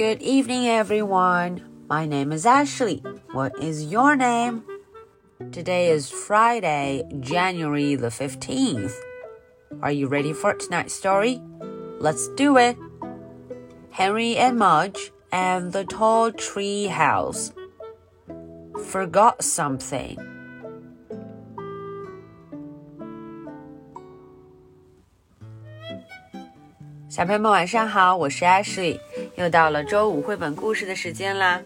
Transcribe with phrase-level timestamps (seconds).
[0.00, 1.84] Good evening, everyone.
[1.86, 3.02] My name is Ashley.
[3.32, 4.64] What is your name?
[5.52, 8.94] Today is Friday, January the 15th.
[9.82, 11.42] Are you ready for tonight's story?
[11.98, 12.78] Let's do it.
[13.90, 17.52] Henry and Mudge and the tall tree house
[18.86, 20.16] forgot something.
[27.10, 29.00] 小朋友们晚上好，我是 Ashley，
[29.34, 31.60] 又到了周五绘本故事的时间啦。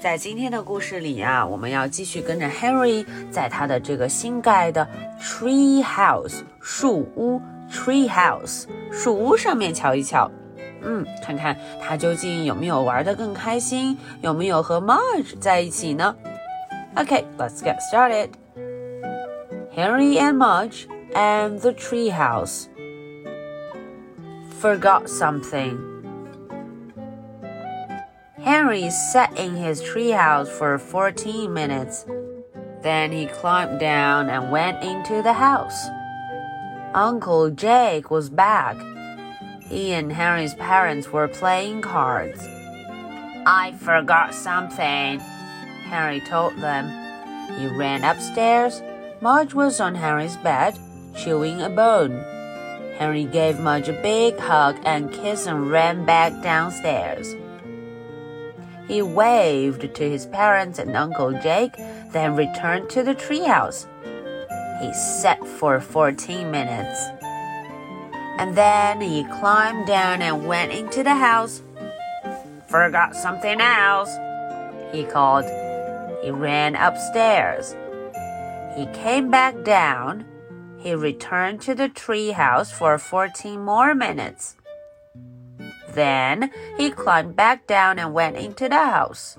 [0.00, 4.88] 在今天的故事里啊，我们要继续跟着 Henry 在他的这个新盖的
[5.20, 10.30] tree house 树屋 tree house 树屋上面瞧一瞧。
[10.82, 16.14] 嗯，看看他究竟有没有玩得更开心，有没有和 Marge 在一起呢
[16.94, 18.28] ？OK，Let's get started.
[19.74, 22.66] Henry and Marge and the tree house
[24.64, 25.76] forgot something.
[28.38, 32.06] Henry sat in his treehouse for 14 minutes.
[32.80, 35.78] Then he climbed down and went into the house.
[36.94, 38.78] Uncle Jake was back.
[39.68, 42.42] He and Henry's parents were playing cards.
[43.44, 45.20] I forgot something,
[45.90, 46.88] Henry told them.
[47.58, 48.80] He ran upstairs.
[49.20, 50.78] Mudge was on Henry's bed,
[51.14, 52.33] chewing a bone.
[52.98, 57.34] Henry gave Mudge a big hug and kiss and ran back downstairs.
[58.86, 61.74] He waved to his parents and Uncle Jake,
[62.12, 63.86] then returned to the treehouse.
[64.80, 67.00] He sat for 14 minutes.
[68.38, 71.62] And then he climbed down and went into the house.
[72.68, 74.10] Forgot something else,
[74.92, 75.44] he called.
[76.22, 77.74] He ran upstairs.
[78.76, 80.24] He came back down
[80.84, 84.54] he returned to the treehouse for 14 more minutes.
[85.88, 89.38] Then he climbed back down and went into the house.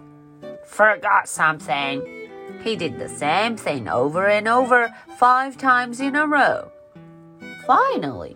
[0.65, 2.01] Forgot something.
[2.63, 6.71] He did the same thing over and over five times in a row.
[7.67, 8.35] Finally,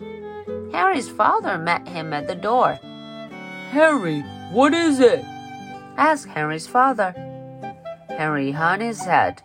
[0.70, 2.74] Harry's father met him at the door.
[3.70, 4.20] Harry,
[4.52, 5.24] what is it?
[5.96, 7.12] asked Harry's father.
[8.08, 9.42] Harry hung his head.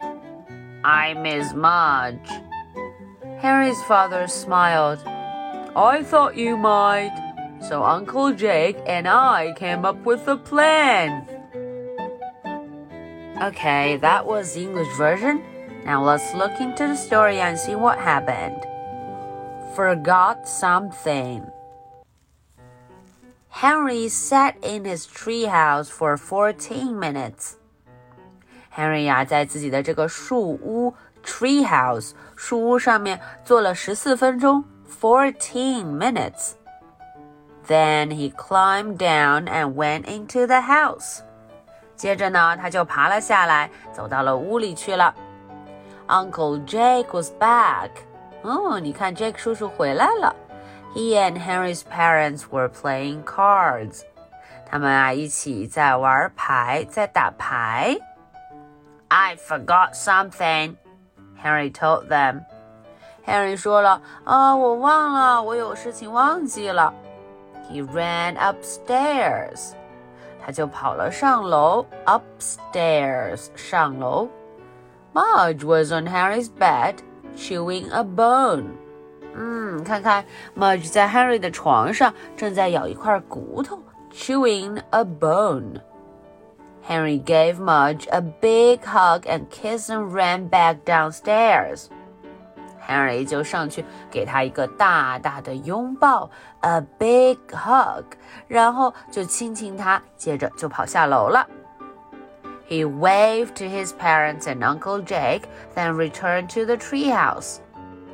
[0.84, 2.30] I miss Mudge.
[3.39, 4.99] Harry's father smiled.
[5.75, 7.15] I thought you might.
[7.69, 11.27] So Uncle Jake and I came up with a plan.
[13.43, 15.43] Okay, that was the English version.
[15.85, 18.67] Now let's look into the story and see what happened.
[19.75, 21.47] Forgot something.
[23.49, 27.57] Henry sat in his treehouse for 14 minutes.
[28.71, 34.65] Henry 呀、啊，在自己的这个树屋 treehouse 树屋上面坐了十四分钟，
[35.01, 36.53] fourteen minutes.
[37.67, 41.21] Then he climbed down and went into the house.
[41.95, 45.15] 接着呢，他就爬了下来，走到了屋里去了。
[46.09, 47.91] Uncle Jake was back.
[48.43, 50.35] 哦，你看，Jake 叔叔回来了。
[50.95, 54.01] He and Henry's parents were playing cards.
[54.69, 57.97] 他们啊一起在玩牌，在打牌。
[59.09, 60.77] I forgot something.
[61.44, 62.42] Harry told them.
[63.26, 66.94] Henry 说了啊，我忘了，我有事情忘记了。
[67.70, 69.72] He ran upstairs.
[70.46, 74.30] 他就跑了上楼，upstairs 上楼。
[75.14, 76.98] Mudge was on Harry's bed
[77.36, 78.76] chewing a bone.
[80.56, 83.82] Mudge 在 Harry 的床上正在咬一块骨头
[84.14, 85.82] ，chewing a bone。
[86.85, 91.89] Henry gave Mudge a big hug and kiss and ran back downstairs.
[92.89, 96.29] Henry 就上去给他一个大大的拥抱，
[96.61, 98.05] a big hug，
[98.49, 101.47] 然后就亲亲他，接着就跑下楼了。
[102.69, 105.43] He waved to his parents and Uncle Jake,
[105.75, 107.59] then returned to the treehouse.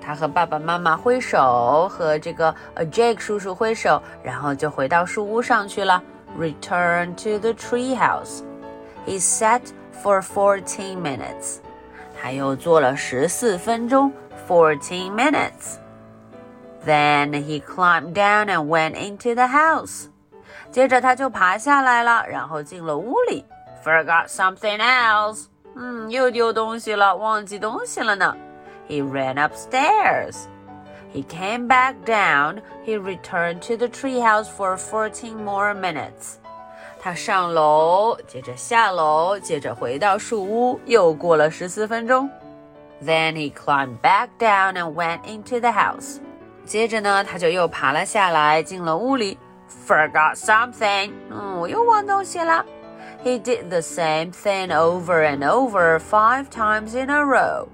[0.01, 6.03] 他和爸爸妈妈挥手，和这个呃 Jake 叔叔挥手，然后就回到树屋上去了。
[6.39, 8.43] Return to the treehouse.
[9.07, 9.63] He sat
[10.03, 11.59] for fourteen minutes.
[12.21, 14.13] 他又坐了十四分钟，
[14.49, 15.79] fourteen minutes.
[16.85, 20.07] Then he climbed down and went into the house.
[20.71, 23.45] 接着他就爬下来了，然后进了屋里。
[23.85, 25.47] Forgot something else.
[25.77, 28.37] 嗯，又丢东西了，忘记东西了呢。
[28.89, 30.47] He ran upstairs.
[31.13, 32.63] He came back down.
[32.85, 36.39] He returned to the treehouse for 14 more minutes.
[37.04, 42.30] 他上楼，接着下楼，接着回到树屋，又过了十四分钟。
[43.04, 46.20] Then he climbed back down and went into the house.
[46.64, 49.40] 接着呢，他就又爬了下来，进了屋里。
[49.88, 51.12] forgot something.
[51.32, 52.64] 嗯，我又忘东西了。
[53.24, 57.66] He did the same thing over and over five times in a row.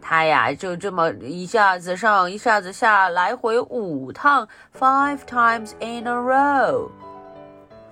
[0.00, 4.48] 他呀，就这么一下子上，一下子下，来回五趟
[4.78, 6.88] ，five times in a row.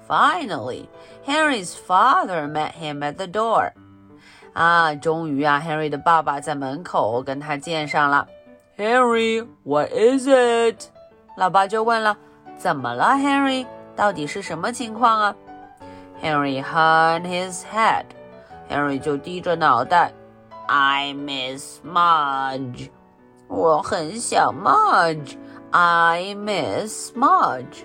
[0.09, 0.87] Finally,
[1.25, 3.71] Henry's father met him at the door.
[4.53, 8.27] 啊，终于啊，Henry 的爸爸在门口跟他见上了。
[8.77, 10.89] Henry, what is it？
[11.35, 12.15] 老爸就问了，
[12.57, 13.65] 怎么了，Henry？
[13.95, 15.35] 到底是什么情况啊？
[16.21, 18.05] Henry hung his head.
[18.69, 20.11] Henry 就低着脑袋。
[20.67, 22.89] I miss Mudge.
[23.47, 25.35] 我很想 Mudge.
[25.71, 27.83] I miss Mudge.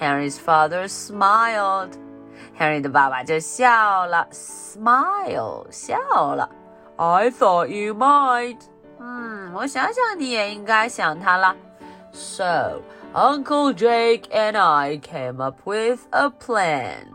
[0.00, 1.92] Harry's father smiled.
[2.58, 5.96] Harry 的爸爸就笑了，smile 笑
[6.34, 6.48] 了。
[6.96, 8.58] I thought you might.
[8.98, 11.54] 嗯，我想想你也应该想他了。
[12.12, 12.80] So
[13.12, 17.08] Uncle Jake and I came up with a plan.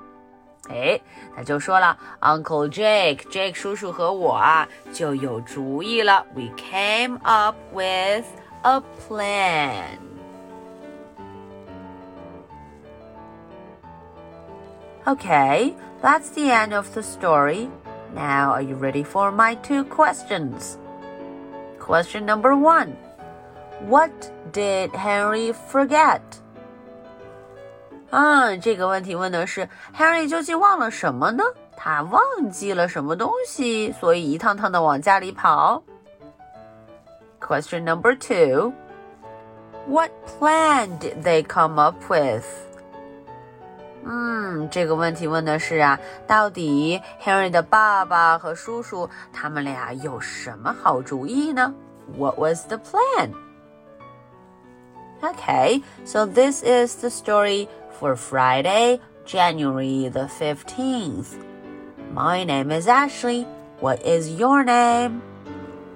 [0.69, 1.01] 哎，
[1.35, 6.25] 他就说了，Uncle Jake，Jake 叔叔和我啊就有主意了。
[6.35, 8.25] We came up with
[8.61, 9.97] a plan.
[15.05, 17.69] Okay, that's the end of the story.
[18.13, 20.77] Now, are you ready for my two questions?
[21.79, 22.95] Question number one
[23.87, 24.11] What
[24.51, 26.21] did Henry forget?
[28.11, 31.43] 啊，这个问题问的是 Harry 究竟忘了什么呢？
[31.75, 32.21] 他忘
[32.51, 35.81] 记了什么东西，所以一趟趟的往家里跑。
[37.39, 38.73] Question number two
[39.87, 42.45] What plan did they come up with?
[44.05, 51.73] 嗯，这个问题问的是啊，到底 Henry 的爸爸和叔叔他们俩有什么好主意呢？
[52.17, 53.31] What was the plan?
[55.21, 57.67] Okay, so this is the story
[57.99, 61.35] for Friday, January the 15th.
[62.13, 63.45] My name is Ashley.
[63.79, 65.21] What is your name?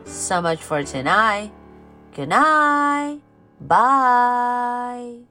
[0.05, 1.49] So much for tonight.
[2.15, 3.19] Good night.
[3.59, 5.28] Bye.